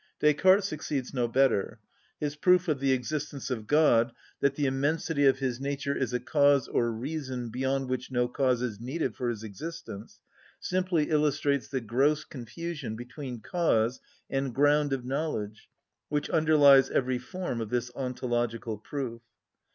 [0.19, 1.77] Descartes succeeds no better.
[2.19, 6.19] His proof of the existence of God that the immensity of His nature is a
[6.19, 10.19] cause or reason beyond which no cause is needed for His existence,
[10.59, 15.69] simply illustrates the gross confusion between cause and ground of knowledge
[16.09, 19.21] which underlies every form of this ontological proof.